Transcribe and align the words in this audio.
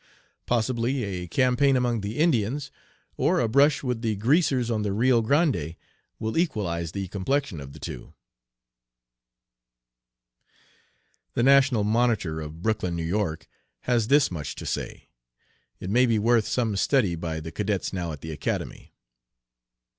Possibly 0.47 1.03
a 1.03 1.27
campaign 1.27 1.77
among 1.77 2.01
the 2.01 2.17
Indians, 2.17 2.71
or 3.17 3.39
a 3.39 3.47
brush 3.47 3.83
with 3.83 4.01
the 4.01 4.15
'Greasers' 4.15 4.71
on 4.71 4.81
the 4.81 4.91
Rio 4.93 5.21
Grande, 5.21 5.75
will 6.17 6.39
equalize 6.39 6.93
the 6.93 7.07
complexion 7.09 7.59
of 7.61 7.71
the 7.73 7.77
two." 7.79 8.15
The 11.35 11.43
National 11.43 11.83
Monitor, 11.83 12.41
of 12.41 12.63
Brooklyn 12.63 12.99
(N. 12.99 13.11
Y.), 13.15 13.35
has 13.81 14.07
this 14.07 14.31
much 14.31 14.55
to 14.55 14.65
say. 14.65 15.07
It 15.79 15.91
may 15.91 16.07
be 16.07 16.17
worth 16.17 16.47
some 16.47 16.75
study 16.75 17.13
by 17.13 17.39
the 17.39 17.51
cadets 17.51 17.93
now 17.93 18.11
at 18.11 18.21
the 18.21 18.31
Academy. 18.31 18.95